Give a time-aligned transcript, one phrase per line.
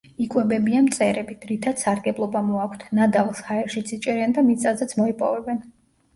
[0.23, 5.63] იკვებებიან მწერებით, რითაც სარგებლობა მოაქვთ; ნადავლს ჰაერშიც იჭერენ და მიწაზეც მოიპოვებენ.